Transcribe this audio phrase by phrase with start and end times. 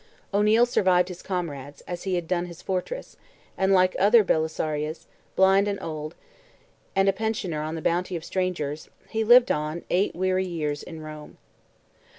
[0.33, 3.17] O'Neil survived his comrades, as he had done his fortunes,
[3.55, 6.15] and like another Belisarius, blind and old,
[6.95, 11.01] and a pensioner on the bounty of strangers, he lived on, eight weary years, in
[11.01, 11.37] Rome.